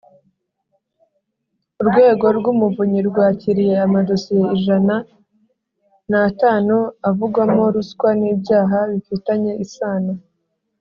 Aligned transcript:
urwego 1.81 2.25
rw’umuvunyi 2.37 2.99
rwakiriye 3.09 3.75
amadosiye 3.85 4.45
ijana 4.55 4.95
n’atanu 6.09 6.77
avugwamo 7.09 7.63
ruswa 7.73 8.09
n’ibyaha 8.19 8.77
bifitanye 8.91 9.51
isano 9.65 10.13